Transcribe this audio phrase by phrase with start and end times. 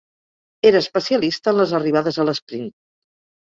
[0.69, 2.67] Era especialista en les arribades a l'esprint.